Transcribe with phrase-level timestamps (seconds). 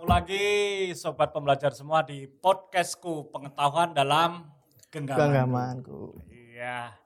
[0.00, 0.48] Ketemu lagi
[0.96, 4.48] sobat pembelajar semua di podcastku pengetahuan dalam
[4.88, 5.28] genggaman.
[5.28, 6.16] Genggamanku.
[6.32, 6.96] Iya.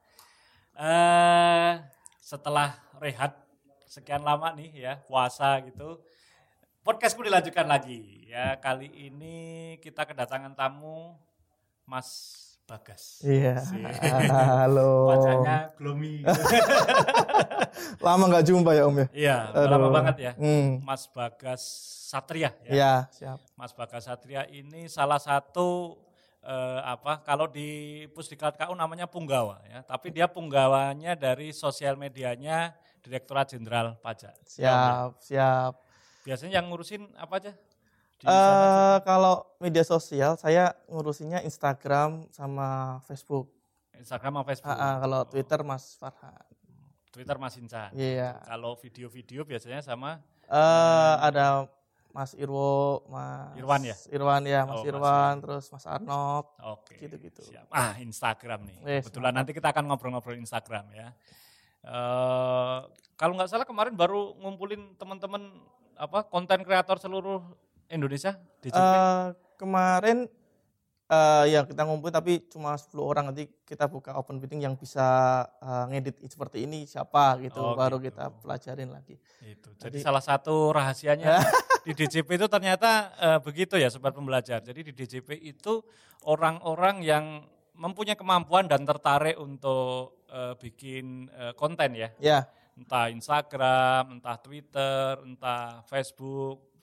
[0.79, 1.83] Eh
[2.23, 3.35] setelah rehat
[3.91, 6.07] sekian lama nih ya puasa gitu,
[6.87, 8.63] podcastku dilanjutkan lagi ya.
[8.63, 11.19] Kali ini kita kedatangan tamu
[11.91, 13.21] Mas Bagas.
[13.21, 13.61] Iya.
[14.33, 15.13] Halo.
[15.13, 16.25] Wajahnya gloomy.
[18.05, 19.07] Lama nggak jumpa ya Om ya?
[19.13, 19.37] Iya,
[19.69, 20.33] lama banget ya.
[20.41, 20.81] Hmm.
[20.81, 21.61] Mas Bagas
[22.09, 22.73] Satria ya.
[22.73, 23.39] Iya, siap.
[23.53, 26.01] Mas Bagas Satria ini salah satu
[26.41, 32.73] eh, apa kalau di Pusdiklat KU namanya punggawa ya, tapi dia punggawanya dari sosial medianya
[33.05, 34.33] Direktorat Jenderal Pajak.
[34.49, 35.77] Siap, siap.
[36.25, 37.53] Biasanya yang ngurusin apa aja?
[38.25, 43.53] Eh kalau media sosial saya ngurusinnya Instagram sama Facebook.
[44.01, 44.73] Instagram sama Facebook.
[44.73, 46.45] Ah, ah, kalau Twitter Mas Farhan.
[47.13, 47.93] Twitter Mas Insan.
[47.95, 48.43] Iya.
[48.43, 51.69] Kalau video-video biasanya sama Eh ada
[52.15, 53.97] Mas Irwo, Mas Irwan ya?
[54.13, 56.47] Irwan ya, Mas Oh, Mas Irwan, terus Mas Arnold.
[56.63, 56.95] Oke.
[57.01, 57.43] Gitu-gitu.
[57.43, 57.67] siap.
[57.75, 58.79] Ah, Instagram nih.
[58.87, 61.09] Wes, Kebetulan nanti kita akan ngobrol-ngobrol Instagram ya.
[61.85, 62.79] Eh
[63.15, 65.55] kalau nggak salah kemarin baru ngumpulin teman-teman
[65.95, 67.43] apa konten kreator seluruh
[67.95, 68.69] Indonesia di.
[68.69, 70.27] Eh kemarin
[71.05, 75.07] eh ya kita ngumpul tapi cuma 10 orang nanti kita buka open bidding yang bisa
[75.63, 78.09] eh, ngedit seperti ini siapa gitu Oh, baru gitu.
[78.13, 79.21] kita pelajarin lagi.
[79.45, 79.69] Itu.
[79.79, 81.39] Jadi salah satu rahasianya
[81.87, 84.65] di DJP itu ternyata eh, begitu ya sobat pembelajar.
[84.65, 85.85] Jadi di DJP itu
[86.25, 87.25] orang-orang yang
[87.77, 92.09] mempunyai kemampuan dan tertarik untuk eh, bikin eh, konten ya.
[92.17, 96.74] Ya, Entah Instagram, entah Twitter, entah Facebook,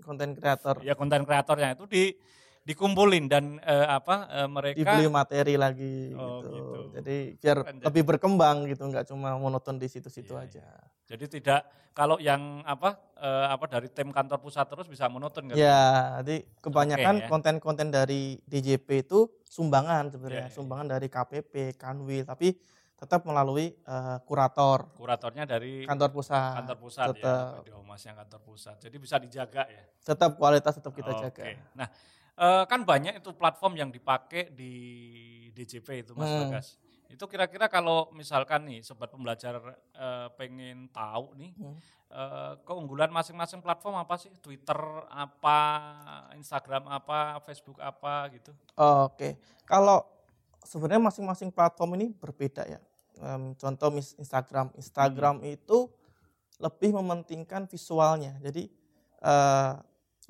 [0.00, 2.12] konten kreator ya konten kreatornya itu di
[2.60, 6.48] dikumpulin dan eh, apa eh, mereka dibeli materi lagi Oh, gitu.
[6.52, 6.78] gitu.
[7.00, 10.66] Jadi biar lebih berkembang gitu, nggak cuma monoton di situ-situ Iya, aja.
[11.08, 11.60] jadi tidak
[11.96, 15.56] kalau yang apa eh, apa dari tim kantor pusat terus bisa monoton kan?
[15.56, 17.26] Ya, jadi kebanyakan ya.
[17.32, 22.54] konten-konten dari DJP itu sumbangan sebenarnya, Iya, iya, sumbangan dari KPP, Kanwil, tapi
[23.00, 26.52] tetap melalui eh, kurator Kuratornya dari kantor pusat.
[26.60, 28.76] kantor pusat ya, tetap, Humas yang kantor pusat.
[28.76, 29.84] Jadi bisa dijaga ya.
[30.04, 31.20] tetap kualitas tetap kita Oke.
[31.32, 31.42] jaga.
[31.72, 31.88] Nah,
[32.36, 34.72] eh, kan banyak itu platform yang dipakai di
[35.50, 36.44] DJP itu Mas Hmm.
[36.46, 36.76] Bagas.
[37.10, 39.58] Itu kira-kira kalau misalkan nih sobat pembelajar
[39.96, 41.80] eh, pengen tahu nih Hmm.
[42.10, 44.28] eh, keunggulan masing-masing platform apa sih?
[44.44, 44.76] Twitter
[45.08, 45.58] apa,
[46.36, 48.52] Instagram apa, Facebook apa gitu.
[48.76, 50.04] Oke, kalau
[50.60, 52.78] sebenarnya masing-masing platform ini berbeda ya.
[53.20, 55.52] Em, contoh mis Instagram, Instagram Hmm.
[55.52, 55.78] itu
[56.60, 58.36] lebih mementingkan visualnya.
[58.40, 58.68] Jadi
[59.20, 59.72] eh,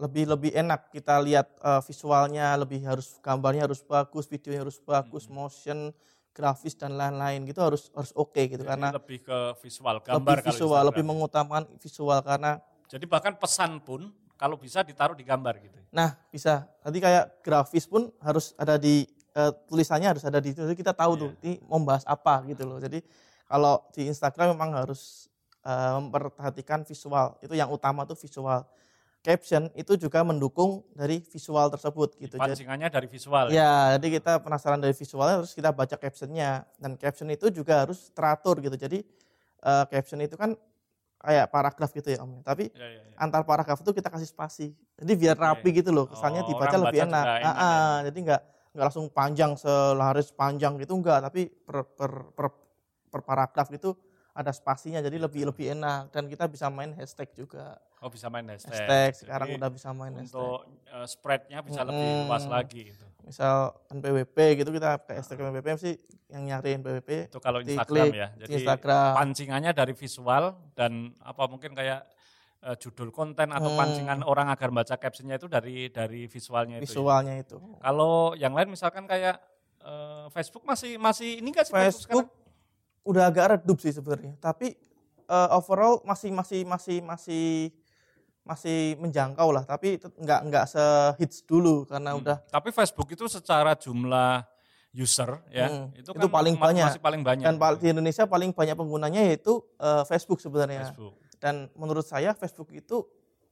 [0.02, 5.30] lebih lebih enak kita lihat eh, visualnya, lebih harus gambarnya harus bagus, videonya harus bagus,
[5.30, 5.34] Hmm.
[5.38, 5.78] motion,
[6.34, 10.46] grafis dan lain-lain gitu harus harus oke gitu Jadi karena lebih ke visual gambar lebih
[10.50, 12.58] visual, lebih mengutamakan visual karena
[12.90, 15.78] Jadi bahkan pesan pun kalau bisa ditaruh di gambar gitu.
[15.94, 16.66] Nah, bisa.
[16.82, 20.62] Nanti kayak grafis pun harus ada di eh, tulisannya harus ada di situ.
[20.62, 21.20] Jadi kita tahu Iya.
[21.20, 22.78] tuh ini mau bahas apa gitu loh.
[22.78, 23.00] Jadi
[23.44, 25.26] kalau di Instagram memang harus
[25.60, 27.36] eh, memperhatikan visual.
[27.38, 28.64] Itu yang utama tuh visual.
[29.20, 32.40] Caption itu juga mendukung dari visual tersebut gitu.
[32.40, 33.52] Pancingannya dari visual.
[33.52, 38.08] ya, jadi kita penasaran dari visualnya terus kita baca captionnya dan caption itu juga harus
[38.10, 38.72] teratur gitu.
[38.74, 39.04] Jadi
[39.60, 40.56] eh, caption itu kan
[41.20, 42.40] kayak paragraf gitu ya Om.
[42.40, 43.20] Tapi Ya, ya, ya.
[43.20, 44.72] antar paragraf itu kita kasih spasi.
[44.96, 47.24] Jadi biar rapi gitu loh, kesannya Oh, dibaca lebih enak.
[47.28, 52.10] enak Ah, ah, Jadi nggak nggak langsung panjang selaris panjang gitu enggak, tapi per per
[52.32, 52.46] per,
[53.10, 53.94] per paragraf gitu
[54.30, 57.76] ada spasinya jadi lebih lebih enak dan kita bisa main hashtag juga.
[58.00, 58.72] Oh bisa main hashtag.
[58.72, 60.30] Hashtag Jadi sekarang udah bisa main hashtag.
[60.32, 63.04] untuk eh, spreadnya bisa lebih luas lagi gitu.
[63.20, 65.94] Misal NPWP gitu kita pakai hashtag NPWP sih
[66.30, 68.28] yang nyari NPWP Itu kalau di Instagram klik ya.
[68.32, 69.10] di Jadi Instagram.
[69.18, 70.44] pancingannya dari visual
[70.78, 72.06] dan apa mungkin kayak
[72.60, 73.78] eh, judul konten atau Hmm.
[73.78, 76.82] pancingan orang agar baca captionnya itu dari dari visualnya itu.
[76.82, 76.88] ya.
[76.90, 77.56] visualnya itu.
[77.78, 79.40] Kalau yang lain misalkan kayak
[79.80, 82.38] eh, Facebook masih masih ini nggak sih Facebook sekarang?
[83.02, 84.76] udah agak redup sih sebenarnya, tapi
[85.26, 87.72] eh, overall masih masih masih masih
[88.42, 92.20] masih menjangkau lah, tapi nggak nggak sehits dulu karena Hmm.
[92.20, 94.42] udah Tapi Facebook itu secara jumlah
[94.92, 96.86] user ya Hmm, itu, itu kan paling ma- banyak.
[96.90, 97.46] masih paling banyak.
[97.46, 100.82] dan di Indonesia paling banyak penggunanya yaitu eh, Facebook sebenarnya.
[100.84, 103.00] Facebook Dan menurut saya Facebook itu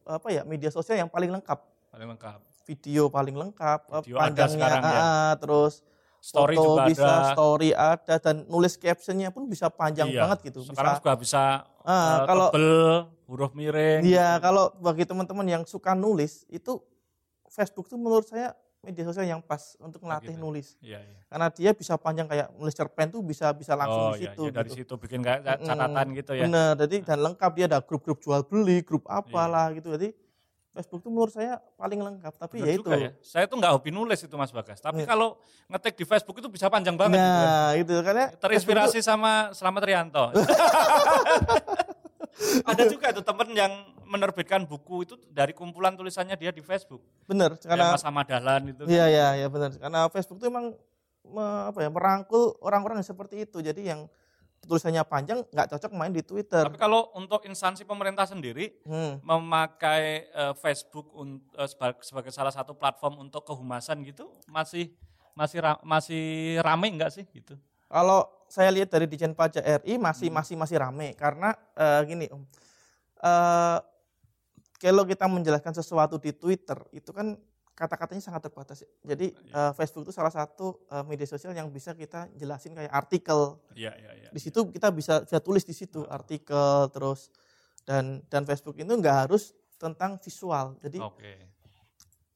[0.05, 1.58] apa ya media sosial yang paling lengkap,
[1.88, 2.38] paling lengkap.
[2.62, 5.00] video paling lengkap, eh, Video ada panjangnya, sekarang ya.
[5.00, 5.75] ah, terus
[6.19, 7.31] Story foto juga bisa, ada.
[7.31, 10.67] story ada dan nulis captionnya pun bisa panjang Iya, banget gitu.
[10.67, 11.43] Sekarang bisa, juga bisa
[11.81, 12.85] Ah, eh, kalau- tebel,
[13.25, 14.02] huruf miring.
[14.02, 16.76] Iya, kalau bagi teman-teman yang suka nulis itu
[17.46, 20.42] Facebook tuh menurut saya media sosial yang pas untuk melatih gitu.
[20.42, 20.78] nulis.
[20.78, 21.19] Iya, iya.
[21.26, 24.42] Karena dia bisa panjang kayak nulis cerpen tuh bisa bisa langsung oh, di iya, situ.
[24.46, 24.78] iya, dari gitu.
[24.86, 26.19] situ bikin kayak catatan Mm-mm.
[26.22, 26.44] gitu ya.
[26.46, 29.90] Bener, jadi dan lengkap dia ada grup-grup jual beli, grup apalah gitu.
[29.98, 30.14] Jadi
[30.78, 32.32] Facebook itu menurut saya paling lengkap.
[32.38, 32.88] Tapi Benar ya itu.
[32.94, 33.10] ya.
[33.19, 34.78] Saya tuh nggak hobi nulis itu Mas Bagas.
[34.78, 35.10] Tapi Iya.
[35.10, 35.34] kalau
[35.66, 37.19] ngetik di Facebook itu bisa panjang banget.
[37.19, 37.46] gitu kan.
[37.50, 40.30] Nah, itu karena Terinspirasi sama Slamet Rianto.
[42.64, 43.73] Ada juga itu temen yang
[44.05, 47.02] menerbitkan buku itu dari kumpulan tulisannya dia di Facebook.
[47.25, 48.82] benar Kayak karena Mas Ahmad Dahlan itu.
[48.82, 48.88] kan.
[48.88, 49.70] Iya iya iya benar.
[49.73, 50.73] Karena Facebook itu emang
[51.23, 53.58] me- apa ya merangkul orang-orang yang seperti itu.
[53.58, 54.06] Jadi yang
[54.61, 56.62] tulisannya panjang nggak cocok main di Twitter.
[56.62, 59.19] Tapi kalau untuk instansi pemerintah sendiri Hmm.
[59.20, 64.90] memakai eh, Facebook un- eh, seba- sebagai salah satu platform untuk kehumasan gitu masih
[65.32, 66.25] masih ra- masih
[66.58, 67.55] rame enggak sih gitu?
[67.87, 70.03] Kalau saya lihat dari Dijen Pajak RI Hmm.
[70.03, 72.43] masih masih masih rame karena eh, gini Om.
[73.19, 73.79] Eh,
[74.79, 77.35] kalau kita menjelaskan sesuatu di Twitter itu kan
[77.75, 78.83] kata-katanya sangat terbatas.
[78.83, 78.91] ya.
[79.15, 79.71] Jadi Iya.
[79.71, 83.59] eh, Facebook itu salah satu eh, media sosial yang bisa kita jelasin kayak artikel.
[83.75, 84.31] Iya iya iya.
[84.31, 87.31] Di situ kita bisa bisa tulis di situ artikel terus
[87.87, 90.75] dan dan Facebook itu nggak harus tentang visual.
[90.83, 91.33] Jadi Oke.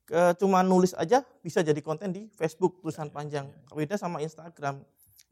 [0.03, 3.47] ke, cuma nulis aja bisa jadi konten di Facebook tulisan iya, panjang.
[3.71, 4.83] Beda sama Instagram.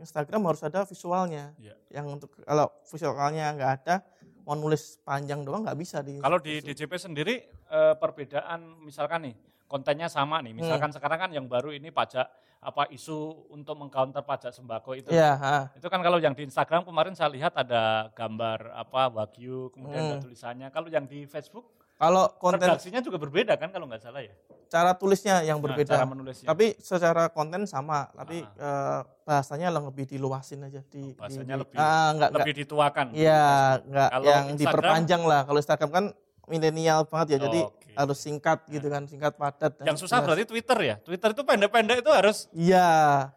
[0.00, 1.52] Instagram harus ada visualnya.
[1.56, 1.76] Iya.
[1.93, 3.94] Yang untuk kalau visualnya nggak ada,
[4.43, 6.19] mau nulis panjang doang nggak bisa di.
[6.19, 6.58] Kalau di.
[6.58, 10.50] DJP sendiri eh, perbedaan misalkan nih kontennya sama Hmm.
[10.50, 10.52] nih.
[10.58, 12.26] Misalkan sekarang kan yang baru ini pajak
[12.61, 15.08] apa isu untuk mengcounter pajak sembako itu.
[15.08, 15.56] Iya, ha.
[15.73, 20.17] Itu kan kalau yang di Instagram kemarin saya lihat ada gambar apa wagyu kemudian ada
[20.19, 20.25] Hmm.
[20.26, 20.69] tulisannya.
[20.69, 21.64] Kalau yang di Facebook
[21.96, 24.32] Kalau konten redaksinya juga berbeda kan kalau nggak salah ya.
[24.70, 25.93] Cara tulisnya yang Nah, berbeda.
[25.93, 26.46] cara menulisnya.
[26.46, 31.11] Tapi secara konten sama, tapi eh, bahasanya lebih diluasin aja di.
[31.12, 33.06] Bahasanya di- lebih- ah, nggak, nggak, lebih dituakan.
[33.11, 33.44] Iya,
[33.82, 35.40] nggak Kalau yang Instagram- diperpanjang lah.
[35.43, 36.05] Kalau Instagram kan
[36.46, 37.90] milenial banget ya, jadi Oke.
[37.93, 39.75] harus singkat gitu kan, singkat padat.
[39.82, 40.26] Yang susah jelas.
[40.31, 40.94] berarti Twitter ya.
[40.99, 42.88] Twitter itu pendek-pendek itu harus Iya,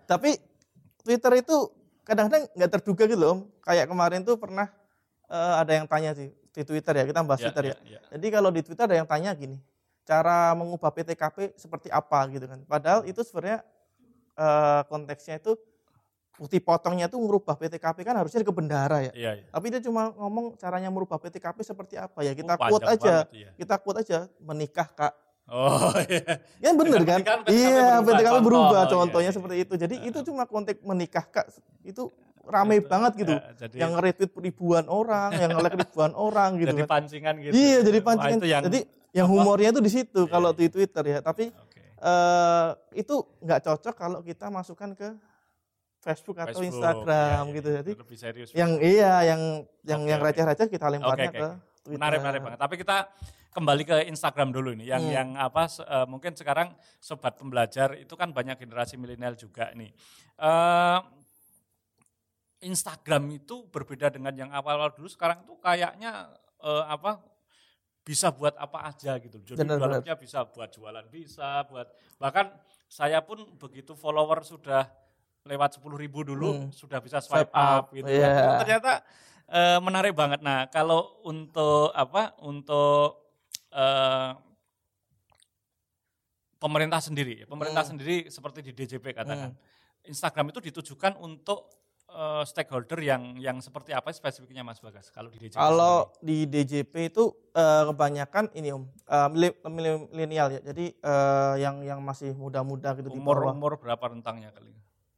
[0.05, 0.37] tapi
[0.99, 1.55] Twitter itu
[2.01, 3.29] kadang-kadang nggak terduga gitu loh.
[3.31, 3.39] Om.
[3.59, 4.69] Kayak kemarin tuh pernah
[5.25, 7.75] eh, ada yang tanya sih di Twitter ya, kita bahas Ya, Twitter ya.
[7.75, 7.99] ya, ya.
[8.13, 9.57] Jadi kalau di Twitter ada yang tanya gini,
[10.03, 12.59] cara mengubah PTKP seperti apa gitu kan.
[12.63, 13.63] Padahal itu sebenarnya
[14.33, 15.55] eh, konteksnya itu
[16.33, 19.11] bukti potongnya tuh merubah PTKP kan harusnya ke bendara ya.
[19.13, 19.47] Iya, iya.
[19.47, 22.33] Tapi dia cuma ngomong caranya merubah PTKP seperti apa ya.
[22.33, 23.23] Kita Oh, quote aja.
[23.23, 23.49] banget, iya.
[23.53, 25.13] Kita quote aja menikah Kak.
[25.45, 26.39] Oh iya.
[26.57, 27.19] Ya bener kan?
[27.21, 28.43] PTKP Iya, berubah, PTKP contoh.
[28.43, 29.35] berubah Iya, contohnya iya.
[29.35, 29.73] seperti itu.
[29.77, 31.47] Jadi itu cuma konteks menikah Kak.
[31.81, 32.09] Itu
[32.43, 33.31] rame Itu, banget gitu.
[33.31, 36.91] ya, jadi yang retweet ribuan orang, yang nge-like ribuan orang gitu jadi kan.
[36.99, 37.53] pancingan gitu.
[37.53, 38.35] Iya, jadi Wah, pancingan.
[38.35, 38.79] itu yang Jadi
[39.13, 39.33] yang apa?
[39.37, 41.19] humornya itu di situ Iya, kalau di Twitter ya.
[41.21, 41.79] Tapi Oke.
[41.95, 45.07] eh itu nggak cocok kalau kita masukkan ke
[46.01, 47.67] Facebook atau Facebook, Instagram iya, gitu.
[47.69, 48.49] iya, Jadi lebih serius.
[48.51, 49.41] yang iya yang
[49.87, 51.49] yang Oke, yang receh-receh kita lemparnya Oke, oke, ke.
[51.83, 51.95] Twitter.
[51.95, 52.59] Menarik, menarik banget.
[52.59, 52.97] Tapi kita
[53.53, 54.87] kembali ke Instagram dulu nih.
[54.91, 55.13] Yang Hmm.
[55.13, 55.63] yang apa?
[55.69, 59.93] eh, mungkin sekarang sobat pembelajar itu kan banyak generasi milenial juga nih.
[60.39, 60.99] Eh,
[62.63, 65.07] Instagram itu berbeda dengan yang awal-awal dulu.
[65.07, 67.19] Sekarang itu kayaknya eh, apa?
[68.03, 69.39] Bisa buat apa aja gitu.
[69.39, 71.87] Jadi dalamnya bisa buat jualan, bisa buat
[72.19, 72.51] bahkan
[72.85, 74.91] saya pun begitu follower sudah
[75.43, 76.69] lewat 10.000 ribu dulu Hmm.
[76.71, 78.07] sudah bisa Swipe swipe up, up, gitu.
[78.11, 78.27] iya.
[78.27, 78.43] kan.
[78.43, 78.93] Itu ternyata
[79.43, 80.39] eh, menarik banget.
[80.39, 82.31] Nah, kalau untuk apa?
[82.43, 83.23] Untuk
[83.71, 84.31] eh,
[86.59, 87.91] pemerintah sendiri, pemerintah Hmm.
[87.95, 89.51] sendiri seperti di DJP katakan,
[90.03, 91.67] Instagram itu ditujukan untuk
[92.13, 95.09] eh, stakeholder yang yang seperti apa spesifiknya Mas Bagas?
[95.09, 98.85] Kalau di DJP Kalau di DJP itu eh, kebanyakan ini om
[99.29, 100.61] mile- milenial ya.
[100.61, 104.69] Jadi eh, yang yang masih muda-muda gitu di umur bawah umur berapa rentangnya kali?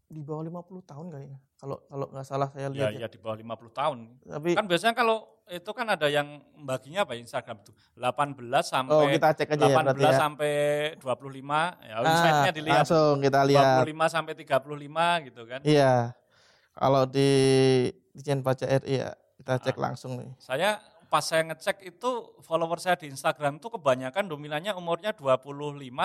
[0.05, 1.39] di bawah 50 tahun kayaknya.
[1.57, 2.99] Kalau kalau nggak salah saya Ya, lihat ya.
[3.03, 3.97] ya di bawah 50 tahun.
[4.23, 8.95] Tapi Kan biasanya kalau itu kan ada yang baginya apa ya, Instagram itu 18 sampai
[8.95, 10.13] oh kita cek aja ya 18 berarti ya.
[10.15, 10.53] sampai
[10.97, 11.25] 25
[11.81, 13.81] ya Ah, insight-nya dilihat langsung kita lihat.
[13.81, 15.59] 25 sampai 35 gitu kan.
[15.61, 15.93] Iya.
[16.75, 17.29] Kalau di
[18.11, 20.31] Dijen Pajak RI ya kita cek langsung nih.
[20.39, 22.11] Saya pas saya ngecek itu
[22.43, 25.55] follower saya di Instagram itu kebanyakan dominannya umurnya 25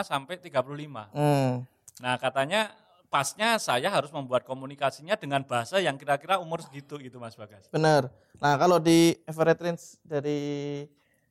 [0.07, 1.11] sampai 35.
[1.11, 1.67] Hmm.
[1.99, 2.71] Nah, katanya
[3.11, 7.67] pasnya saya harus membuat komunikasinya dengan bahasa yang kira-kira umur segitu gitu Mas Bagas.
[7.75, 8.07] Benar.
[8.39, 10.39] Nah, kalau di average range dari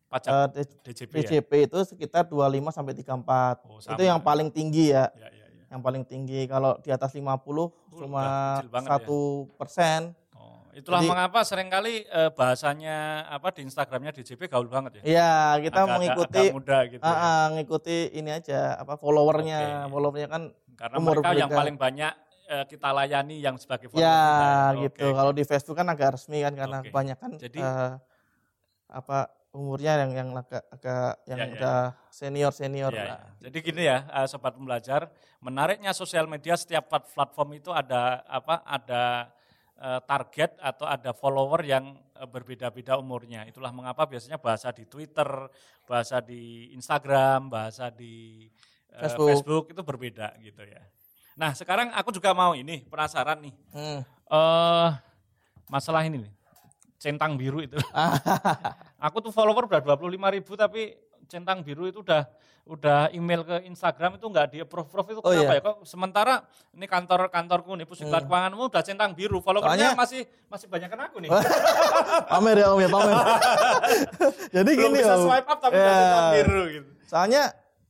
[0.10, 1.22] Pajak eh, DJP ya.
[1.22, 3.62] DJP itu sekitar 25 sampai 34.
[3.70, 5.06] Oh, itu yang paling tinggi ya.
[5.14, 5.39] Ya, ya, ya.
[5.70, 7.22] Yang paling tinggi kalau di atas 50
[7.94, 8.94] cuma udah kecil banget ya.
[8.98, 9.20] satu
[9.54, 10.02] persen.
[10.34, 12.98] Oh, itulah Jadi- mengapa sering kali eh, bahasanya
[13.28, 15.02] apa di Instagramnya DJP gaul banget ya.
[15.06, 17.02] Iya, kita Agak-agak- mengikuti agak muda gitu.
[17.02, 17.18] ah, ya.
[17.22, 19.60] ah, ngikuti ini aja apa followernya.
[19.62, 19.92] Oke.
[19.94, 22.14] Followernya kan Karena umur mereka yang paling banyak
[22.50, 24.18] eh, kita layani yang sebagai follower ya
[24.74, 24.82] kita.
[24.82, 25.06] gitu.
[25.06, 25.14] Oke.
[25.14, 26.90] Kalau di Facebook kan agak resmi kan karena Oke.
[26.90, 27.94] kebanyakan Jadi- eh,
[28.90, 31.80] apa umurnya yang yang agak, agak yang Ya, ya, udah
[32.14, 33.20] senior senior Iya, lah.
[33.22, 33.30] iya.
[33.50, 35.10] Jadi gini ya, eh, sobat pembelajar,
[35.42, 38.62] menariknya sosial media setiap plat- platform itu ada apa?
[38.64, 39.04] Ada
[39.80, 43.48] eh, target atau ada follower yang eh, berbeda-beda umurnya.
[43.48, 45.28] Itulah mengapa biasanya bahasa di Twitter,
[45.88, 48.46] bahasa di Instagram, bahasa di
[48.92, 49.28] Facebook.
[49.32, 50.84] Facebook itu berbeda gitu ya.
[51.40, 53.56] Nah, sekarang aku juga mau ini penasaran nih.
[53.72, 54.02] Hmm.
[54.30, 54.90] eh
[55.72, 56.34] masalah ini nih.
[57.00, 57.80] Centang biru itu.
[59.00, 59.98] aku tuh follower udah 25
[60.36, 60.94] ribu tapi
[61.26, 62.28] centang biru itu udah
[62.66, 65.58] udah email ke Instagram itu nggak di approve approve itu Oh, kenapa iya.
[65.58, 66.34] ya kok sementara
[66.70, 71.02] ini kantor kantorku nih pusat keuanganmu udah centang biru followernya Soalnya- masih masih banyak kan
[71.02, 71.34] aku nih
[72.30, 73.16] pamer ya om ya pamer.
[74.52, 75.26] Jadi belum gini bisa om.
[75.26, 75.82] swipe up tapi Ya.
[75.82, 77.44] udah centang biru gitu Soalnya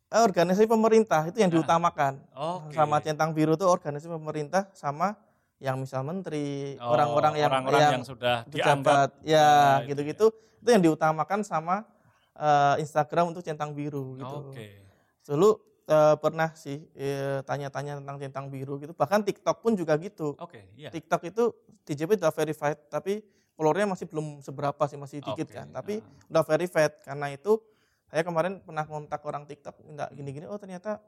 [0.07, 2.13] eh, organisasi pemerintah itu yang diutamakan.
[2.31, 2.63] Ah.
[2.63, 2.71] Oke.
[2.71, 5.19] Sama centang biru itu organisasi pemerintah sama
[5.59, 9.91] yang misal menteri, Oh, orang-orang yang orang-orang yang, yang sudah dianggap pejabat, ya Ah, itu
[9.91, 10.25] gitu-gitu
[10.59, 11.83] itu yang diutamakan sama
[12.39, 14.55] eh, Instagram untuk centang biru gitu.
[14.55, 14.67] oke
[15.27, 15.49] Dulu
[15.87, 18.95] eh, pernah sih eh, tanya-tanya tentang centang biru gitu.
[18.95, 20.35] Bahkan TikTok pun juga gitu.
[20.39, 21.43] oke iya TikTok itu
[21.83, 23.19] DJP udah verified tapi
[23.59, 25.67] followernya masih belum seberapa sih masih dikit Oke, kan.
[25.75, 26.31] Tapi ah.
[26.31, 27.59] udah verified karena itu
[28.09, 31.03] saya kemarin pernah kontak orang TikTok minta gini-gini oh ternyata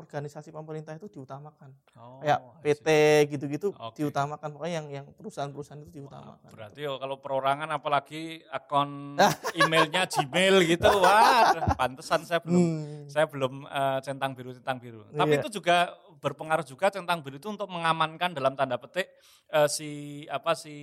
[0.00, 1.68] organisasi pemerintah itu diutamakan.
[1.94, 2.60] Oh, Kayak see.
[2.64, 2.88] PT
[3.30, 3.96] gitu-gitu Oke.
[3.96, 6.48] diutamakan pokoknya yang yang perusahaan-perusahaan itu diutamakan.
[6.50, 9.14] Berarti oh, kalau perorangan apalagi akun
[9.60, 13.04] emailnya Gmail gitu, wah pantesan saya belum Hmm.
[13.06, 15.04] saya belum eh, centang biru centang biru.
[15.06, 15.40] Tapi Iya.
[15.40, 19.08] itu juga berpengaruh juga centang biru itu untuk mengamankan dalam tanda petik
[19.48, 19.90] eh, si
[20.26, 20.74] apa si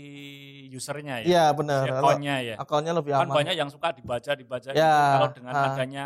[0.70, 1.84] usernya ya, Iya si benar.
[1.88, 2.56] Kalau akunnya ya.
[2.58, 3.36] akunnya lebih Kan aman.
[3.36, 4.78] banyak yang suka dibaca dibaca gitu.
[4.78, 5.66] Ya, Kalau dengan ah.
[5.72, 6.06] adanya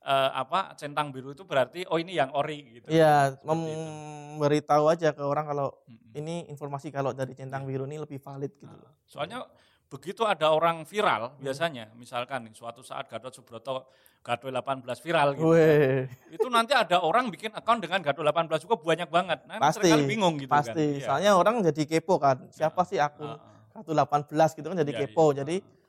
[0.00, 2.88] eh, apa centang biru itu berarti oh ini yang ori gitu.
[2.88, 6.16] Iya, memberitahu aja ke orang kalau Mm-mm.
[6.16, 8.70] ini informasi kalau dari centang biru ini lebih valid gitu.
[8.70, 9.44] Nah, Soalnya
[9.90, 13.90] begitu ada orang viral biasanya, misalkan suatu saat Gatot Subroto
[14.20, 15.48] Gatot 18 viral gitu.
[15.50, 19.38] Weh, Itu nanti ada orang bikin akun dengan Gatot 18 juga banyak banget.
[19.48, 19.88] Nah, pasti.
[20.06, 20.60] bingung gitu kan.
[20.62, 21.00] pasti.
[21.00, 21.06] Iya.
[21.08, 22.44] Soalnya orang jadi kepo kan.
[22.52, 23.58] Siapa sih akun Ah, ah.
[23.72, 25.32] kartu 18 gitu kan jadi Iya, kepo.
[25.32, 25.36] iya.
[25.42, 25.79] Jadi Ah.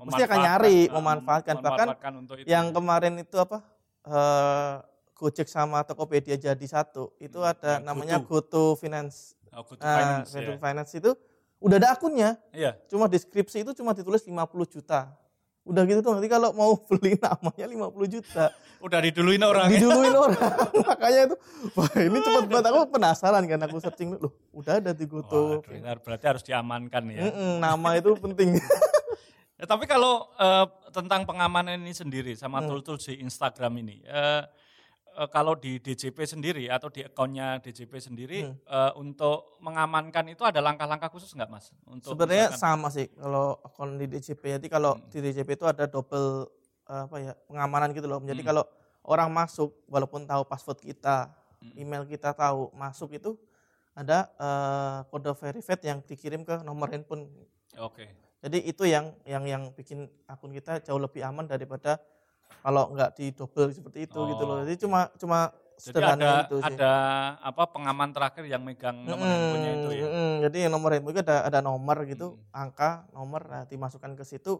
[0.00, 1.54] Mesti akan nyari, memanfaatkan.
[1.58, 2.46] Bahkan memanfaatkan untuk itu.
[2.46, 3.58] yang kemarin itu apa?
[4.04, 4.74] eh,
[5.12, 7.10] Gojek sama Tokopedia jadi satu.
[7.18, 8.74] Itu Hmm, ada yang namanya GoTo.
[8.74, 9.34] GoTo Finance.
[9.50, 10.58] Oh, Good Nah, Finance, GoTo ya.
[10.60, 11.10] Finance itu
[11.58, 12.30] udah ada akunnya.
[12.50, 12.78] Iya.
[12.86, 15.10] Cuma deskripsi itu cuma ditulis 50 juta.
[15.66, 16.16] Udah gitu dong.
[16.16, 18.54] Nanti kalau mau beli namanya 50 juta.
[18.78, 19.82] Udah diduluin orang ya.
[19.82, 20.38] diduluin orang
[20.86, 21.36] makanya itu
[21.74, 25.82] wah ini cepet banget aku penasaran kan aku searching loh udah ada di GoTo ini
[25.98, 27.26] berarti harus diamankan ya.
[27.26, 28.54] Mm-mm, nama itu penting
[29.58, 32.70] Ya, tapi kalau eh, tentang pengamanan ini sendiri sama Hmm.
[32.70, 34.42] tool-tools di Instagram ini, eh,
[35.18, 38.54] eh, kalau di DJP sendiri atau di akunnya DJP sendiri Hmm.
[38.54, 41.74] eh, untuk mengamankan itu ada langkah-langkah khusus nggak mas?
[41.84, 45.10] Untuk sebenarnya misalkan- sama sih kalau akun di DJP jadi kalau Hmm.
[45.10, 46.46] di DJP itu ada double
[46.86, 48.48] eh, apa ya pengamanan gitu loh jadi Hmm.
[48.48, 48.64] kalau
[49.04, 51.74] orang masuk walaupun tahu password kita Hmm.
[51.76, 53.34] email kita tahu masuk itu
[53.92, 57.26] ada eh, kode verified yang dikirim ke nomor handphone
[57.76, 58.06] Oke.
[58.38, 61.98] Jadi itu yang yang yang bikin akun kita jauh lebih aman daripada
[62.62, 64.62] kalau nggak di double seperti itu gitu loh.
[64.62, 66.74] Oh, Jadi cuma cuma Jadi sederhana ada itu sih.
[66.74, 66.92] ada
[67.38, 70.04] apa pengaman terakhir yang megang nomor Mm-mm, handphonenya itu ya.
[70.06, 70.32] mm-mm.
[70.42, 72.50] Jadi nomor handphone itu ada ada nomor gitu, Mm.
[72.50, 74.58] angka, nomor nah, dimasukkan ke situ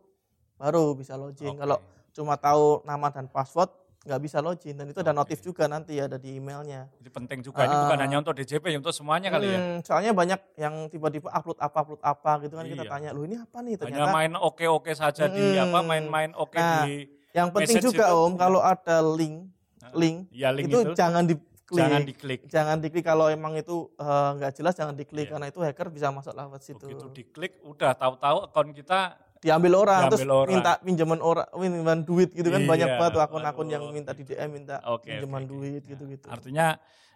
[0.59, 1.55] baru bisa login.
[1.55, 1.59] Oke.
[1.59, 1.79] Kalau
[2.15, 3.71] cuma tahu nama dan password
[4.09, 6.89] nggak bisa login dan itu ada notif juga nanti ada di emailnya.
[6.97, 8.03] Jadi penting juga ini bukan Ah.
[8.03, 9.59] hanya untuk DJP, untuk semuanya kali ya.
[9.59, 12.91] Hmm, Soalnya banyak yang tiba-tiba upload apa upload apa gitu kan kita Iya.
[12.91, 15.63] tanya, "Loh ini apa nih?" Hanya Ternyata main oke-oke saja di Mm-mm.
[15.63, 18.17] apa main-main oke Nah, di yang penting juga itu.
[18.19, 19.53] Om kalau ada link
[19.93, 21.45] link ya link itu, itu, jangan diklik.
[21.71, 22.41] jangan diklik.
[22.47, 25.33] Jangan diklik kalau emang itu eh, nggak jelas jangan diklik Iya.
[25.37, 26.81] karena itu hacker bisa masuk lewat situ.
[26.83, 30.51] Begitu diklik udah tahu-tahu akun kita Diambil orang terus Diambil orang.
[30.53, 34.51] minta pinjaman orang, pinjaman duit gitu kan Iya, banyak banget akun-akun yang minta di DM
[34.53, 35.49] minta Oke, pinjaman oke.
[35.49, 36.27] duit Ya, gitu-gitu.
[36.27, 36.67] Artinya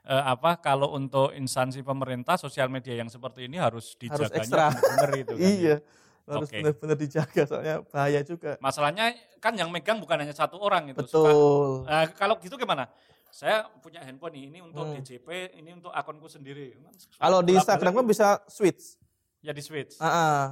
[0.02, 4.66] eh, apa kalau untuk instansi pemerintah sosial media yang seperti ini harus dijaganya ekstra.
[4.70, 5.38] benar itu kan.
[5.38, 5.48] ya.
[5.48, 5.76] iya.
[6.22, 6.56] Harus Oke.
[6.56, 8.54] benar-benar dijaga soalnya bahaya juga.
[8.58, 11.02] Masalahnya kan yang megang bukan hanya satu orang itu.
[11.02, 11.70] Suka- Betul.
[11.84, 12.86] Nah, kalau gitu gimana?
[13.28, 14.94] Saya punya handphone nih, ini untuk Hmm.
[14.94, 15.26] DJP,
[15.56, 16.76] ini untuk akunku sendiri.
[17.16, 19.00] Kalau di Instagram kan bisa switch.
[19.40, 19.98] ya di switch.
[19.98, 20.42] Ah, ah.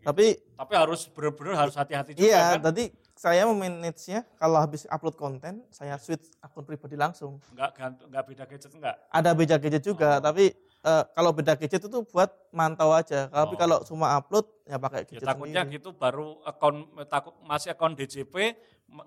[0.00, 2.66] Tapi Tapi harus benar-benar harus hati-hati juga iya, kan.
[2.66, 7.42] tadi saya memanage-nya kalau habis upload konten saya switch akun pribadi langsung.
[7.50, 8.96] Enggak gantung, enggak beda gadget enggak.
[9.08, 10.22] ada beda gadget juga, Oh.
[10.22, 10.44] tapi
[10.78, 13.26] eh, kalau beda gadget itu buat mantau aja.
[13.26, 13.58] Tapi Oh.
[13.58, 15.74] kalau cuma upload ya pakai Ya gadget takutnya sendiri.
[15.76, 18.34] gitu baru akun takut masih akun DJP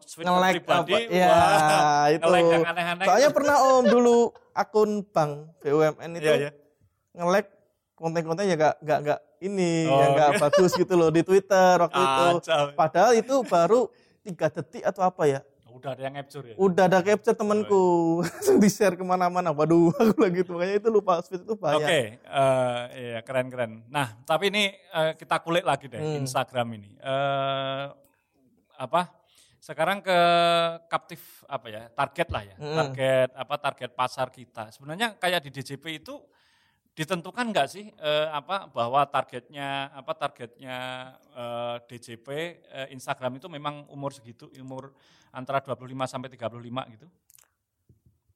[0.01, 0.93] switch ke Nge-like pribadi.
[0.93, 2.21] apa- ya, wah, itu.
[2.21, 3.05] nge-like yang aneh-aneh.
[3.07, 4.17] Soalnya pernah Om dulu
[4.53, 6.51] akun bank BUMN itu Iya, iya.
[7.13, 7.49] nge-like
[8.01, 10.39] konten-konten ya gak, gak, gak ini, Oh, yang gak iya.
[10.41, 12.25] bagus gitu loh di Twitter waktu itu.
[12.41, 12.65] Kacau.
[12.73, 13.79] Padahal itu baru
[14.21, 15.39] tiga detik atau apa ya.
[15.71, 16.55] Udah ada yang capture ya?
[16.57, 17.81] Udah ada capture temanku,
[18.21, 19.49] langsung di share ke mana-mana.
[19.49, 21.87] Waduh, aku lagi tuh makanya itu lupa speed itu Oke, bahaya.
[21.87, 23.85] eh, iya keren-keren.
[23.87, 26.21] Nah, tapi ini eh, kita kulik lagi deh Hmm.
[26.21, 26.91] Instagram ini.
[26.97, 27.85] Eh,
[28.77, 29.09] apa?
[29.57, 30.17] Sekarang ke
[30.85, 31.81] kaptif apa ya?
[31.87, 32.55] Target lah ya.
[32.57, 32.77] Hmm.
[32.77, 33.55] Target apa?
[33.57, 34.69] Target pasar kita.
[34.69, 36.17] Sebenarnya kayak di DJP itu
[36.91, 40.77] ditentukan nggak sih eh, apa bahwa targetnya apa targetnya
[41.31, 44.91] eh, DJP eh, Instagram itu memang umur segitu umur
[45.31, 47.07] antara 25 sampai 35 gitu.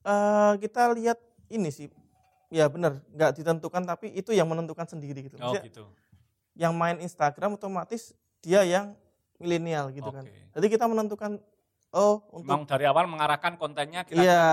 [0.05, 1.19] Eh, kita lihat
[1.51, 1.91] ini sih,
[2.53, 5.35] ya benar, nggak ditentukan tapi itu yang menentukan sendiri gitu.
[5.41, 5.83] Oh Maksudnya gitu.
[6.55, 8.95] Yang main Instagram otomatis dia yang
[9.41, 10.23] milenial gitu kan.
[10.23, 10.53] Oke.
[10.55, 11.41] Jadi kita menentukan
[11.91, 14.47] oh untuk Memang dari awal mengarahkan kontennya kita Iya,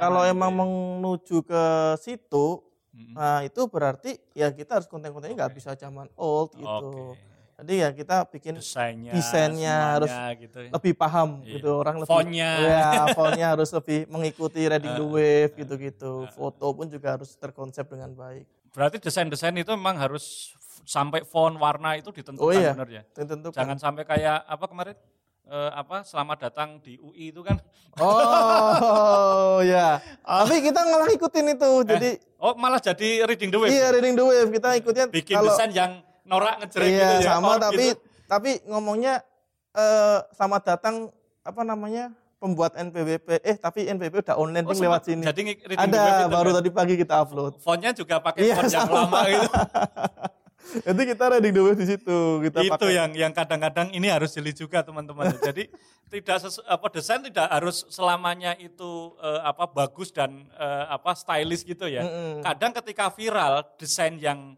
[0.00, 0.64] kalau emang gitu ya.
[0.64, 1.64] menuju ke
[2.00, 2.46] situ,
[2.92, 3.12] Mm-mm.
[3.12, 5.58] nah itu berarti ya kita harus konten-kontennya nggak Oke.
[5.58, 7.12] bisa zaman old gitu.
[7.12, 7.30] Oke.
[7.52, 10.58] Jadi ya kita bikin Desainnya, desainnya harus gitu.
[10.58, 10.70] ya.
[10.72, 11.52] lebih paham Iya.
[11.54, 12.50] gitu orang lebih Fontnya.
[12.58, 12.82] ya
[13.12, 18.44] fontnya harus lebih mengikuti reading the wave gitu-gitu foto pun juga harus terkonsep dengan baik
[18.72, 22.74] Berarti desain-desain itu memang harus sampai font warna itu ditentukan Oh iya.
[22.74, 23.02] benar ya.
[23.14, 24.96] tentu Jangan sampai kayak apa kemarin
[25.44, 27.58] eh, apa selamat datang di UI itu kan.
[27.98, 33.70] oh ya tapi kita malah ikutin itu jadi Oh malah jadi reading the wave.
[33.70, 37.30] iya reading the wave kita ikutnya Bikin kalau desain yang norak ngejreng iya gitu ya.
[37.32, 38.02] sama Oh, tapi gitu.
[38.26, 39.22] tapi ngomongnya
[39.70, 40.94] eh selamat datang
[41.40, 45.86] apa namanya pembuat NPWP eh tapi NPWP udah online Oh, ding lewat sini Jadi reading
[45.86, 46.56] the wave ada baru kan.
[46.58, 48.94] tadi pagi kita upload Fontnya juga pakai Iya, font yang sama.
[49.06, 49.48] lama gitu.
[50.62, 54.32] Jadi kita reading the wave di situ kita itu pakai yang yang kadang-kadang ini harus
[54.32, 55.28] jeli juga teman-teman.
[55.48, 55.68] Jadi
[56.08, 61.66] tidak sesu- apa desain tidak harus selamanya itu eh, apa bagus dan eh, apa stylish
[61.68, 62.04] gitu ya.
[62.04, 62.40] Mm-mm.
[62.40, 64.56] Kadang ketika viral desain yang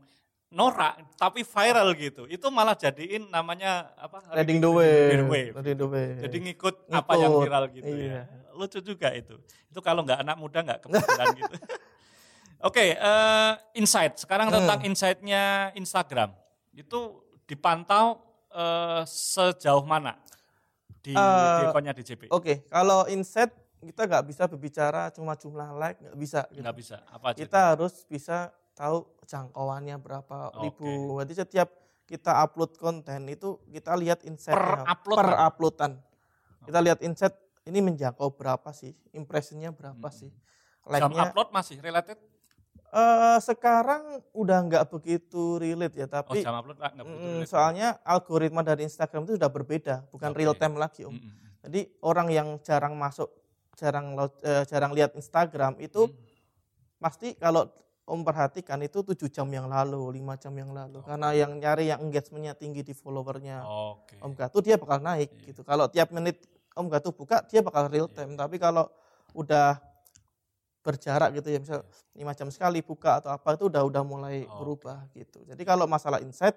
[0.54, 4.22] norak tapi viral gitu, itu malah jadiin namanya apa?
[4.38, 5.26] reading the reading wave.
[5.26, 5.52] the wave.
[5.58, 6.18] Reading the wave.
[6.22, 8.22] Jadi ngikut, apa yang Ngikut, viral gitu iya.
[8.22, 8.22] ya.
[8.54, 9.34] Lucu juga itu.
[9.66, 11.56] Itu kalau nggak anak muda nggak kepikiran gitu.
[12.64, 14.16] Oke, eh, insight.
[14.16, 14.56] Sekarang Hmm.
[14.58, 15.42] tentang insight-nya
[15.74, 16.32] Instagram.
[16.72, 20.14] Itu dipantau eh, sejauh mana
[21.02, 22.30] di, di Eh, akunnya DJP?
[22.30, 26.40] Oke, kalau insight kita nggak bisa berbicara cuma jumlah like, nggak bisa.
[26.48, 26.62] Gitu.
[26.62, 26.96] Nggak bisa.
[27.04, 27.36] Apa aja?
[27.36, 30.70] Kita harus bisa tahu jangkauannya berapa Oke.
[30.70, 31.18] ribu.
[31.20, 31.68] Jadi setiap
[32.06, 35.92] kita upload konten itu kita lihat insightnya Per upload per uploadan.
[36.62, 40.14] Kita lihat insight ini menjangkau berapa sih, impressionnya berapa Mm-mm.
[40.14, 41.28] sih, Jam like-nya.
[41.28, 42.16] upload masih related?
[42.94, 47.50] Eh, sekarang udah nggak begitu relate ya, Oh, tapi jam upload nggak begitu relate.
[47.50, 50.38] soalnya algoritma dari Instagram itu sudah berbeda, bukan Oke.
[50.38, 51.10] real time lagi om.
[51.10, 51.50] Mm, mm, mm.
[51.66, 53.34] Jadi orang yang jarang masuk,
[53.74, 56.14] jarang eh, jarang lihat Instagram itu Mm.
[56.96, 57.66] pasti kalau
[58.04, 61.00] Om perhatikan itu tujuh jam yang lalu, lima jam yang lalu.
[61.00, 61.08] Oke.
[61.08, 64.20] Karena yang nyari yang engagementnya tinggi di followernya Oke.
[64.20, 65.40] Om Gatu dia bakal naik Iya.
[65.48, 65.64] gitu.
[65.64, 66.36] Kalau tiap menit
[66.76, 68.28] Om Gatu buka dia bakal real Iya.
[68.28, 68.36] time.
[68.36, 68.92] Tapi kalau
[69.32, 69.80] udah
[70.84, 71.80] berjarak gitu ya, misal
[72.12, 74.52] lima jam sekali buka atau apa itu udah udah mulai Oke.
[74.60, 75.40] berubah gitu.
[75.48, 76.54] Jadi kalau masalah insight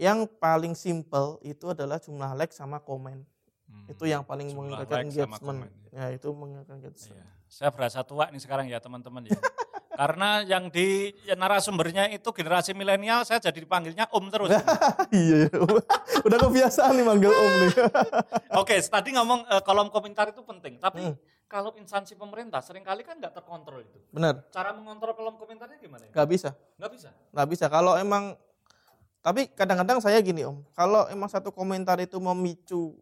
[0.00, 3.20] yang paling simple itu adalah jumlah like sama komen.
[3.68, 3.84] Hmm.
[3.84, 5.42] Itu yang paling Jumlah menggerakkan like engagement.
[5.44, 7.20] komen, Ya, itu menggerakkan engagement.
[7.20, 7.24] Iya.
[7.52, 9.36] Saya berasa tua nih sekarang ya teman-teman ya.
[9.98, 14.54] Karena yang di ya, narasumbernya itu generasi milenial, saya jadi dipanggilnya Om terus.
[15.10, 15.50] iya,
[16.26, 17.70] udah kebiasaan nih manggil Om nih.
[18.62, 20.78] Oke, tadi ngomong eh, kolom komentar itu penting.
[20.78, 21.18] Tapi Hmm.
[21.48, 23.98] Kalau instansi pemerintah sering kali kan nggak terkontrol itu.
[24.08, 26.12] Bener, Cara mengontrol kolom komentarnya gimana ya?
[26.12, 26.50] nggak bisa.
[26.76, 27.08] Nggak bisa.
[27.32, 28.36] nggak bisa kalau emang
[29.18, 32.94] tapi kadang-kadang saya gini om kalau emang satu komentar itu memicu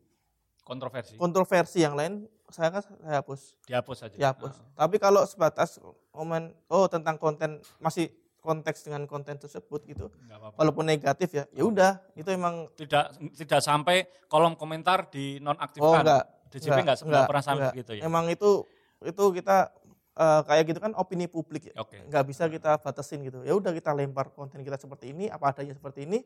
[0.63, 1.15] Kontroversi.
[1.15, 4.15] kontroversi yang lain saya kan saya hapus Dihapus saja.
[4.15, 5.79] dihapus Ah, tapi kalau sebatas
[6.11, 10.57] komen oh tentang konten masih konteks dengan konten tersebut gitu nggak apa-apa.
[10.57, 16.01] walaupun negatif ya ya udah itu emang Tidak tidak sampai kolom komentar di oh nonaktifkan.
[16.01, 16.25] enggak
[16.57, 18.03] DJP nggak pernah sampai begitu ya.
[18.09, 18.65] emang itu
[19.05, 19.71] itu kita
[20.17, 22.01] eh, kayak gitu kan opini publik ya Oke.
[22.09, 25.77] nggak bisa kita batasin gitu ya udah kita lempar konten kita seperti ini apa adanya
[25.77, 26.25] seperti ini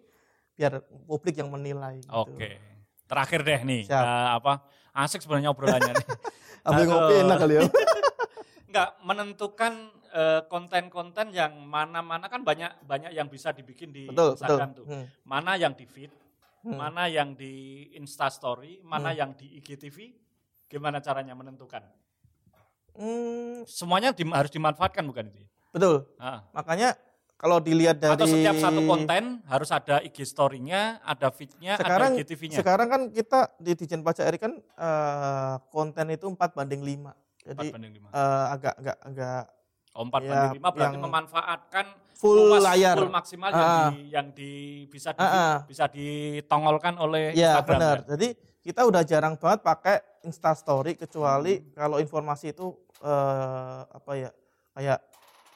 [0.60, 2.12] biar publik yang menilai gitu.
[2.12, 2.60] Oke.
[3.08, 4.04] Terakhir deh nih, Siap.
[4.04, 4.52] eh, apa
[4.94, 6.06] asik sebenarnya obrolannya nih.
[6.68, 7.62] Ambil ngopi enak kali ya.
[8.70, 9.72] Enggak menentukan
[10.12, 14.46] eh, konten-konten yang mana-mana kan banyak banyak yang bisa dibikin di betul, betul.
[14.46, 14.84] Instagram tuh.
[14.86, 16.12] Hmm, Mana yang di feed,
[16.62, 16.74] hmm.
[16.74, 17.52] mana yang di
[17.92, 19.18] Insta Story, mana Hmm.
[19.18, 20.12] yang di IGTV.
[20.66, 21.82] Gimana caranya menentukan?
[22.92, 25.40] Hmm, Semuanya di- harus dimanfaatkan bukan itu?
[25.40, 25.48] ya?
[25.70, 25.96] betul.
[26.16, 26.42] Ah.
[26.50, 26.98] Makanya
[27.34, 32.18] kalau dilihat dari Atau setiap satu konten harus ada IG story-nya, ada feed-nya, sekarang ada
[32.18, 32.58] IGTV-nya.
[32.58, 37.14] sekarang kan kita di Dijen Pajak RI kan eh, konten itu 4 banding 5.
[37.40, 38.08] 4 Jadi banding 5.
[38.10, 39.42] eh, agak agak agak
[39.90, 41.86] Oh, 4 ya, banding 5 berarti yang memanfaatkan
[42.20, 42.96] full luas, layar.
[42.96, 43.88] full maksimal yang, Ah.
[43.88, 44.50] di, yang di
[44.86, 45.54] bisa di, Ah, ah.
[45.64, 47.72] bisa ditongolkan oleh Ya Instagram.
[47.72, 47.96] benar.
[47.98, 48.08] kan?
[48.12, 48.28] Jadi
[48.60, 54.28] kita udah jarang banget pakai Instastory kecuali kalau informasi itu eh, apa ya
[54.70, 55.00] kayak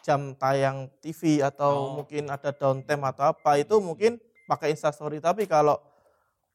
[0.00, 1.90] jam tayang TV atau Oh.
[2.00, 5.76] mungkin ada downtime atau apa itu mungkin pakai Instastory tapi kalau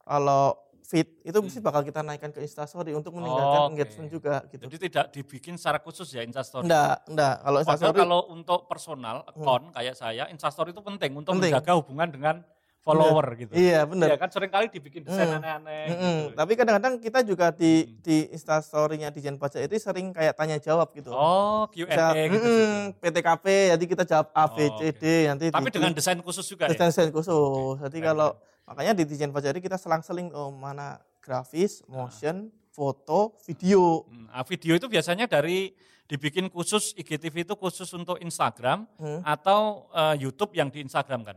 [0.00, 3.70] kalau feed itu mesti bakal kita naikkan ke Instastory untuk meningkatkan Oke.
[3.74, 4.62] engagement juga gitu.
[4.64, 6.64] Jadi tidak dibikin secara khusus ya Instastory.
[6.64, 7.34] Enggak, enggak.
[7.36, 11.52] Kalau Padahal Instastory kalau untuk personal account kayak saya, Instastory itu penting untuk Penting.
[11.52, 12.36] menjaga hubungan dengan
[12.80, 13.52] follower gitu.
[13.52, 14.08] iya benar.
[14.08, 15.36] Iya kan sering kali dibikin desain Hmm.
[15.36, 15.84] aneh-aneh.
[15.86, 16.16] Mm-mm.
[16.24, 16.34] gitu.
[16.34, 18.00] Tapi kadang-kadang kita juga di Hmm.
[18.00, 21.12] di Instastory-nya di Jen Pajak itu sering kayak tanya jawab gitu.
[21.12, 22.40] Oh, Misal, Q&A gitu.
[22.40, 24.96] mm-mm, PTKP jadi kita jawab A, B, Oh, C, oke.
[24.96, 26.72] D nanti Tapi di- dengan desain khusus juga ya.
[26.72, 27.76] desain-desain khusus.
[27.78, 28.30] Jadi keren, kalau
[28.70, 30.86] makanya di Dijen Pajak kita selang-seling oh mana
[31.18, 34.06] grafis, motion, foto, video.
[34.06, 35.74] Hmm, ah, video itu biasanya dari
[36.06, 39.20] dibikin khusus IGTV itu khusus untuk Instagram Hmm.
[39.20, 41.36] atau eh, YouTube yang di Instagram kan?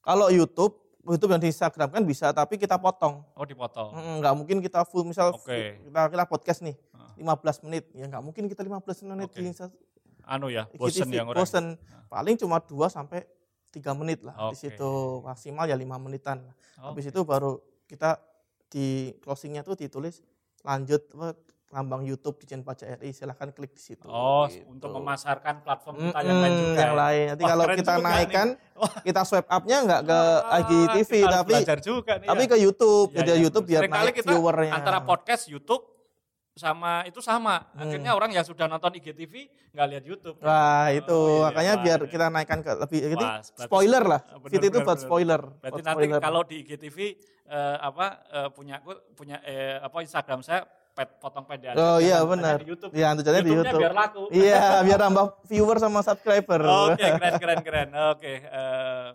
[0.00, 3.22] Kalau YouTube YouTube yang di Instagram kan bisa tapi kita potong.
[3.32, 3.94] Oh dipotong.
[3.94, 5.78] Mm, nggak mungkin kita full misal Oke.
[5.80, 7.14] kita kita podcast nih Ah.
[7.16, 9.38] 15 menit ya nggak mungkin kita 15 menit Oke.
[9.38, 9.72] di Insta-
[10.28, 11.40] Anu ya, bosen yang orang.
[11.40, 11.80] bosen.
[12.06, 13.24] paling cuma 2 sampai
[13.70, 14.60] 3 menit lah di Oke.
[14.60, 16.40] situ maksimal ya 5 menitan
[16.76, 18.22] Oh, habis itu baru kita
[18.66, 18.86] di
[19.18, 20.22] closingnya tuh ditulis
[20.60, 21.34] lanjut apa,
[21.68, 24.62] lambang YouTube Dijen Pajak RI silahkan klik di situ Oh, gitu.
[24.68, 26.78] untuk memasarkan platform kita yang lain juga.
[26.78, 26.96] yang ya?
[26.96, 28.04] lain nanti Wah, kalau kita nih.
[28.04, 28.48] naikkan
[29.06, 32.48] kita swipe up-nya nggak ke Ah, IGTV tapi juga nih tapi ya.
[32.48, 35.82] ke YouTube jadi iya, YouTube biar Seringkali naik kita viewernya Antara podcast, YouTube
[36.58, 37.62] sama itu sama.
[37.72, 37.86] Hmm.
[37.86, 39.34] Akhirnya orang yang sudah nonton IGTV
[39.72, 40.36] nggak lihat YouTube.
[40.42, 42.10] Wah itu Oh, iya, makanya wah, biar iya.
[42.10, 45.86] kita naikkan ke lebih Wah, spoiler lah Ah, bener, fit itu buat spoiler Berarti buat
[45.86, 46.20] nanti spoiler.
[46.20, 46.98] kalau di IGTV
[47.46, 51.78] eh, apa eh, punya aku punya eh, apa Instagram saya pet, potong pendek aja.
[51.78, 52.90] oh iya benar di YouTube.
[52.90, 54.22] iya tujuannya di YouTube biar laku.
[54.34, 56.58] iya biar nambah viewer sama subscriber
[56.90, 57.88] Oke, keren keren keren.
[58.10, 59.08] Oke, eh,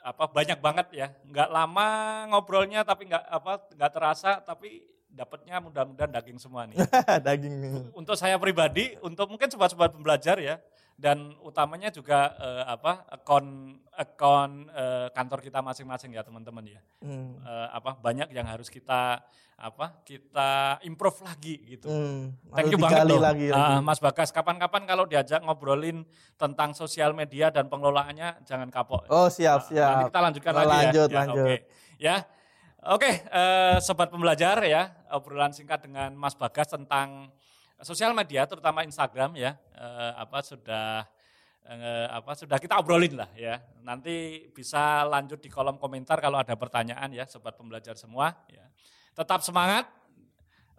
[0.00, 1.06] apa banyak banget ya.
[1.24, 1.88] Nggak lama
[2.28, 4.80] ngobrolnya tapi nggak apa nggak terasa tapi
[5.20, 6.80] dapatnya mudah-mudahan daging semua nih.
[7.28, 10.56] daging nih untuk saya pribadi, untuk mungkin sobat-sobat pembelajar ya,
[10.96, 16.80] dan utamanya juga eh, apa akun akun eh, kantor kita masing-masing ya teman-teman ya.
[17.04, 17.36] Hmm.
[17.36, 19.20] Eh, apa banyak yang harus kita
[19.60, 21.92] apa kita improve lagi gitu.
[21.92, 22.32] Hmm.
[22.48, 23.84] Thank Harus you banget loh, lagi, Ah, lagi.
[23.84, 24.32] Mas Bagas.
[24.32, 26.08] Kapan-kapan kalau diajak ngobrolin
[26.40, 29.04] tentang sosial media dan pengelolaannya, jangan kapok.
[29.12, 30.80] oh siap Nanti siap kita lanjutkan Oh, lagi ya.
[30.80, 31.16] lanjut, ya.
[31.20, 31.44] lanjut.
[31.44, 31.56] Oke,
[32.00, 32.16] ya.
[32.80, 37.28] Oke, eh, sobat pembelajar ya, obrolan singkat dengan Mas Bagas tentang
[37.84, 39.52] sosial media, terutama Instagram ya.
[39.76, 41.04] Eh, apa sudah
[41.68, 43.60] eh, apa sudah kita obrolin lah ya.
[43.84, 48.32] Nanti bisa lanjut di kolom komentar kalau ada pertanyaan ya, sobat pembelajar semua.
[48.48, 48.64] Ya.
[49.12, 49.84] Tetap semangat,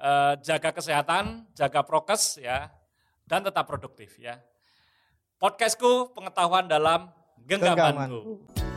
[0.02, 2.74] eh, jaga kesehatan, jaga prokes ya,
[3.30, 4.42] dan tetap produktif ya.
[5.38, 7.14] Podcastku pengetahuan dalam
[7.46, 7.78] genggamanku.
[7.78, 8.70] Genggamanku.